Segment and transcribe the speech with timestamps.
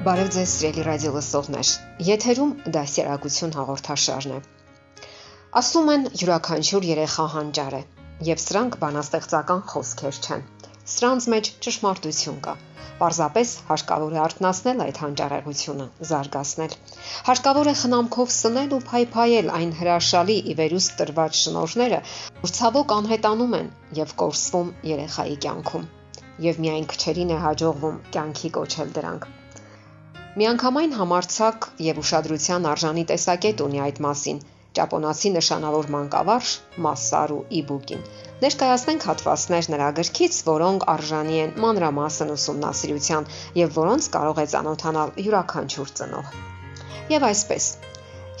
[0.00, 1.70] Բարև ձեզ, սիրելի ռադիո լսողներ։
[2.08, 4.38] Եթերում դասերակցություն հաղորդաշարն է։
[5.60, 7.80] Ասում են յուրաքանչյուր երեխա հանճար է,
[8.28, 10.46] եւ սրանք բանաստեղծական խոսքեր չեն։
[10.92, 12.54] Սրանց մեջ ճշմարտություն կա։
[13.02, 16.76] Պարզապես հարկավոր է արտնասնել այդ հանճարեղությունը, զարգացնել։
[17.28, 22.00] Հարկավոր է խնամքով սնել ու փայփայել այն հրաշալի ի վերուստ տրված շնորհները,
[22.46, 23.68] որ ցավոք անհետանում են
[24.00, 25.86] եւ կորսվում երեխայի կյանքում
[26.40, 29.28] եւ միայն քչերին է հաջողվում կյանքի կոչել դրանք։
[30.38, 34.36] Միանգամայն համարցակ եւ ուշադրության արժանի տեսակետ ունի այդ մասին
[34.78, 36.52] ճապոնացի նշանավոր մանկավարժ
[36.84, 38.04] Մասարու Իբուկին։
[38.44, 43.26] Ներկայացնենք հատվածներ նրա գրքից, որոնք արժանի են մանրամասն ուսումնասիրության
[43.58, 46.32] եւ որոնց կարող է ճանոթանալ յուրաքանչյուր ծնող։
[47.16, 47.68] Եվ այսպես,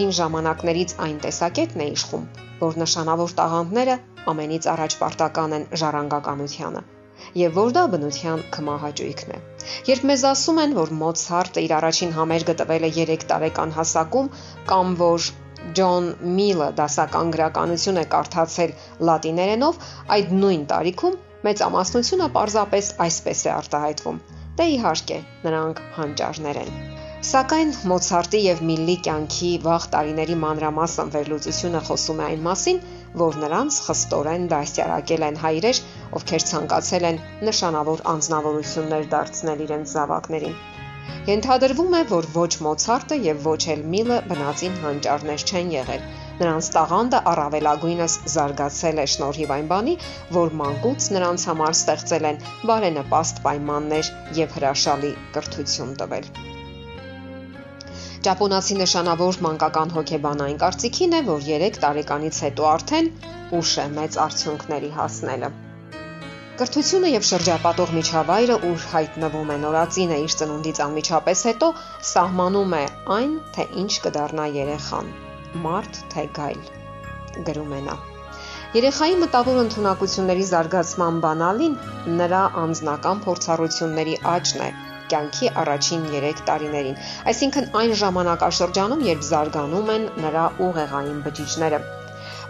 [0.00, 2.28] հին ժամանակներից այն տեսակետն է իշխում,
[2.66, 3.98] որ նշանավոր տաղանդները
[4.34, 6.86] ամենից առաջ պարտական են ժառանգականությանը
[7.46, 9.40] եւ որ դա բնության կմահաճույքն է։
[9.90, 14.30] Երբ մեզ ասում են, որ Մոցարտը իր առաջին համերգը տվել է 3 տարեկան հասակում,
[14.72, 15.28] կամ որ
[15.76, 18.74] Ջոն Միլը դասական գրականություն է կարդացել
[19.10, 19.80] լատիներենով,
[20.16, 21.16] այդ նույն տարիքում
[21.48, 24.20] մեծամասնությունը պարզապես այսպես է արտահայտվում.
[24.60, 26.95] Դե իհարկե, նրանք հանճարներ են։
[27.26, 32.76] Սակայն Մոցարտի եւ Միլլի կյանքի վաղ տարիների մանրամասն վերլուծությունը խոսում է այն մասին,
[33.22, 35.80] որ նրանց խստորեն դասյարակել են հայրեր,
[36.20, 40.54] ովքեր ցանկացել են նշանավոր անznավորություններ դարձնել իրենց զավակներին։
[41.26, 46.08] Ենթադրվում է, որ ոչ Մոցարտը եւ ոչ էլ Միլը բնածին հանճարներ չեն եղել։
[46.42, 49.96] Նրանց տաղանդը առավելագույնս զարգացել է շնորհիվ այն բանի,
[50.38, 54.12] որ մանկուց նրանց համար ստեղծել են բարենպաստ պայմաններ
[54.42, 56.54] եւ հրաշալի կրթություն տվել։
[58.26, 63.10] Ճապոնացի նշանավոր մանկական հոգեբանային կարծիքին է, որ 3 տարեկանից հետո արդեն
[63.58, 65.50] ուշ է մեծ արդյունքների հասնելը։
[66.62, 71.68] Կրթությունը եւ շրջապատող միջավայրը, ուր հայտնվում է նորածինը իր ծնունդից անմիջապես հետո,
[72.10, 72.82] սահմանում է
[73.18, 75.12] այն, թե ինչ կդառնա երեխան՝
[75.68, 76.66] մարդ թե գայլ։
[77.50, 77.96] Գրում է նա.
[78.80, 81.78] Երեխայի մտավոր ընտունակությունների զարգացման բանալին
[82.24, 84.70] նրա անձնական փորձառությունների աճն է,
[85.12, 86.98] կյանքի առաջին 3 տարիներին,
[87.32, 91.80] այսինքն այն ժամանակաշրջանում, երբ զարգանում են նրա ուղեղային բջիջները։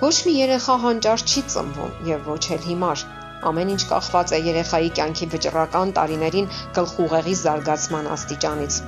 [0.01, 3.05] Ոչ մի երեխա հանճար չի ծնվում եւ ոչ էլ հիմար։
[3.51, 8.79] Ամեն ինչ կախված է երեխայի կյանքի վճռական տարիներին գլխուղեղի զարգացման աստիճանից։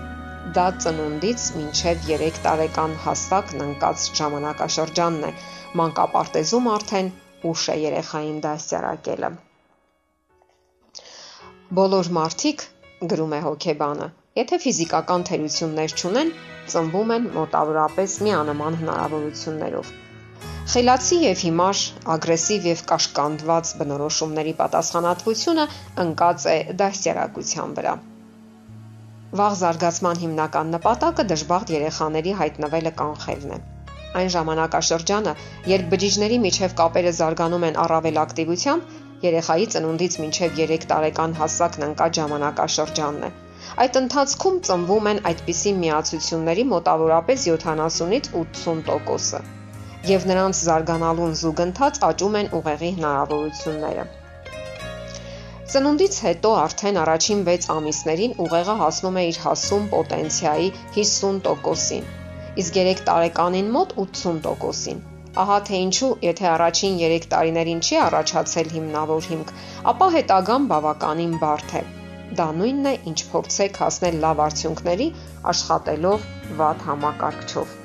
[0.58, 5.32] Դա ծնունդից մինչև 3 տարեկան հասակն ընկած ժամանակաշրջանն է։
[5.80, 7.10] Մանկապարտեզում արդեն
[7.52, 9.30] ուշ է երեխային դասյարակելը։
[11.78, 12.64] Բոլոր մարդիկ
[13.06, 14.06] գրում է հոկեբանը։
[14.38, 16.30] Եթե ֆիզիկական թերություններ չունեն,
[16.72, 19.92] ծնվում են մոտավորապես միանման հնարավորություններով։
[20.72, 21.82] Խելացի եւ հիմար,
[22.14, 25.64] ագրեսիվ եւ կաշկանդված բնորոշումների պատասխանատվությունը
[26.04, 27.94] ընկած է դաստիարակության վրա։
[29.38, 33.58] Վաղ զարգացման հիմնական նպատակը դժբախտ երեխաների հայտնվելը կանխելն է։
[34.18, 35.34] Այն ժամանակաշրջանը,
[35.72, 42.18] երբ բջիջների միջև կապերը զարգանում են առավել ակտիվությամբ, երեխայի ծնունդից մինչև 3 տարեկան հասակն ընկած
[42.18, 43.30] ժամանակաշրջանն է։
[43.84, 49.40] Այդ ընթացքում ծնվում են այդպիսի միացությունների մոտավորապես 70-ից 80%-ը,
[50.12, 54.06] եւ նրանց զարգանալուն զուգընթաց աճում են ուղեղի հնարավորությունները։
[55.72, 62.08] Ծնունդից հետո արդեն առաջին 6 ամիսներին ուղեղը հասնում է իր հասում պոտենցիայի 50%-ին,
[62.62, 69.26] իսկ 3 տարեկանին մոտ 80%-ին։ Ահա թե ինչու, եթե առաջին 3 տարիներին չի առաջացել հիմնավոր
[69.32, 69.50] հիմք,
[69.92, 71.82] ապա հետագան բավականին բարդ է։
[72.38, 75.08] Դա նույնն է, ինչ փորձեք հասնել լավ արդյունքների
[75.52, 76.26] աշխատելով
[76.62, 77.76] վատ համակարգչով։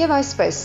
[0.00, 0.58] Եվ այսպես,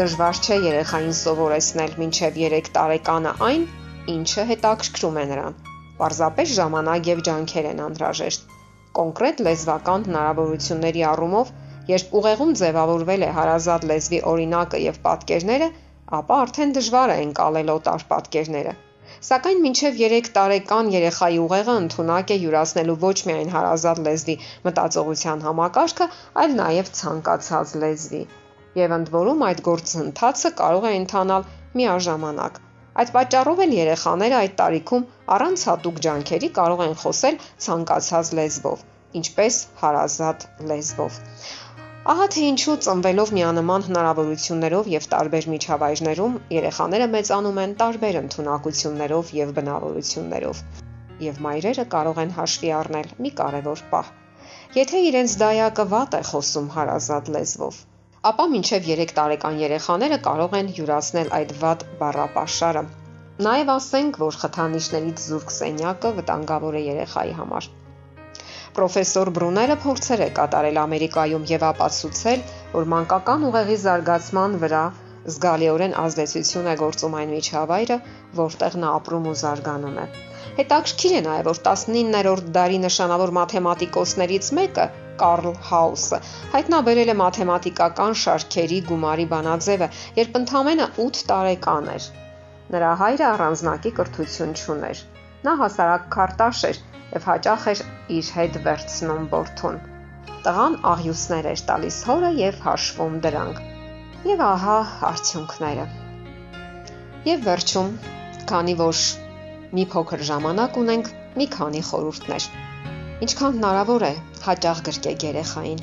[0.00, 3.68] դժվար չէ երեխային սովորեցնել մինչև 3 տարեկանը այն,
[4.16, 5.60] ինչը հետաքրքրում է նրան։
[6.00, 8.50] Պարզապես ժամանակ եւ ջանքեր են անհրաժեշտ։
[8.96, 11.54] Կոնկրետ լեզվական հնարավորությունների առումով
[11.86, 15.68] Երբ ուղեղում ձևավորվել է հարազատ լեզվի օրինակը եւ պատկերները,
[16.18, 18.72] ապա արդեն դժվար է ընկալել օտար պատկերները։
[19.26, 24.36] Սակայն մինչև 3 տարեկան երեխայի ուղեղը ընդունակ է յուրացնելու ոչ միայն հարազատ լեզվի
[24.66, 26.08] մտածողության համակարգը,
[26.42, 28.22] այլ նաև ցանկացած լեզվի։
[28.82, 31.46] Եվ ընդ որում այդ գործընթացը կարող է ընթանալ
[31.80, 32.60] միաժամանակ։
[33.02, 35.06] Այդ պատճառով էլ երեխաները այդ տարիքում
[35.36, 38.84] առանց հատուկ ջանքերի կարող են խոսել ցանկացած լեզվով,
[39.20, 41.22] ինչպես հարազատ լեզվով։
[42.06, 49.48] Ահա թե ինչու ծնվելով միանման հնարավորություններով եւ տարբեր միջավայրներում երեխաները մեծանում են տարբեր ընտունակություններով եւ
[49.56, 50.60] բնավորություններով։
[51.26, 54.12] Եվ մայրերը կարող են հաշվի առնել մի կարևոր պահ։
[54.78, 57.80] Եթե իրենց դայակը վատ է խոսում հարազատ լեզվով,
[58.30, 62.84] ապա մինչև 3 տարեկան երեխաները կարող են յուրացնել այդ վատ բառապաշարը։
[63.48, 67.68] Նաև ասենք, որ խթանիչներից զուրկ սենյակը վտանգավոր է երեխայի համար։
[68.76, 72.42] Պրոֆեսոր Բրուները փորձեր է կատարել Ամերիկայում եւ ապացուցել,
[72.76, 74.84] որ մանկական ուղեղի զարգացման վրա
[75.34, 77.96] զգալիորեն ազդեցություն է գործում այն միջավայրը,
[78.40, 80.06] որտեղ նա ապրում ու զարգանում է։
[80.58, 84.86] Հետաքրքիր է նաև, որ 19-րդ դարի նշանավոր մաթեմատիկոսներից մեկը
[85.22, 86.20] Կարլ Հաուսը
[86.52, 89.88] հայտնաբերել է մաթեմատիկական շարքերի գումարի բանաձևը,
[90.20, 92.10] երբ ընդամենը 8 տարեկան էր։
[92.76, 95.02] Նրա հայրը առանձնակի կրթություն չուներ։
[95.48, 96.80] Նա հասարակ քարտաշ էր
[97.14, 97.80] եւ հաճախ էր
[98.16, 99.76] իր հետ վերցնում բորթուն։
[100.46, 103.60] Տղան աղյուսներ էր տալիս հորը եւ հաշվում դրանք։
[104.30, 104.76] Եվ ահա
[105.10, 105.86] արդյունքները։
[107.30, 107.92] Եվ վերջում,
[108.50, 109.02] քանի որ
[109.78, 112.48] մի փոքր ժամանակ ունենք, մի քանի խորհուրդներ։
[113.26, 114.12] Ինչքան հնարավոր է
[114.46, 115.82] հաճախ գրկեք երեխային։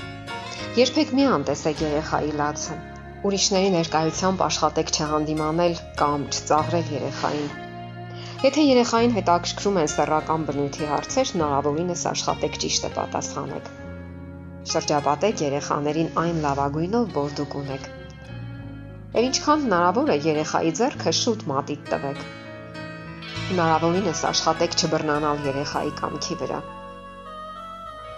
[0.84, 2.80] Երբեք մի անտեսեք երեխայի լացը։
[3.28, 7.63] Ուրիշների ներկայությամբ աշխատեք չհանդիմանել կամ չծաղրել երեխային
[8.44, 13.70] Եթե երեխային հետաքրքրում են սեռական բնույթի հարցեր, հնարավորինս աշխատեք ճիշտը պատասխանեք։
[14.72, 17.88] Շրջապատեք երեխաներին այն լավագույնով, որ դուք ունեք։
[19.14, 22.22] Եվ ինչքան հնարավոր է երեխայի ձեռքը շուտ մատիտ տվեք։
[23.54, 26.62] Հնարավորինս աշխատեք չբռնանալ երեխայի կամքի վրա։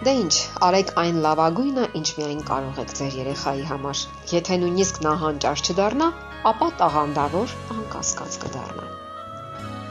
[0.06, 0.34] Դե ինչ,
[0.66, 6.12] արեք այն լավագույնը, ինչ միայն կարող եք ձեր երեխայի համար։ Եթե նույնիսկ նա հանճար չդառնա,
[6.50, 9.05] ապա տաղանդավոր անկասկած կդառնա։